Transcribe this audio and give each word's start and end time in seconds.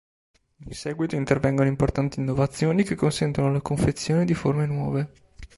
In 0.65 0.73
seguito 0.73 1.13
intervengono 1.15 1.67
importanti 1.67 2.19
innovazioni, 2.19 2.81
che 2.81 2.95
consentono 2.95 3.51
la 3.51 3.61
confezione 3.61 4.25
di 4.25 4.33
forme 4.33 4.65
nuove. 4.65 5.11